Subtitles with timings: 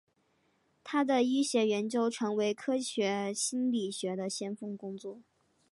[0.83, 5.21] 他的医学研究成为科学心理学的先锋工作。